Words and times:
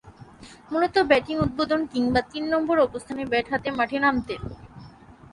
মূলতঃ 0.71 1.03
ব্যাটিং 1.03 1.35
উদ্বোধন 1.39 1.81
কিংবা 1.93 2.21
তিন 2.31 2.43
নম্বর 2.53 2.77
অবস্থানে 2.79 3.23
ব্যাট 3.31 3.45
হাতে 3.51 3.69
মাঠে 3.77 3.97
নামতেন। 3.99 4.41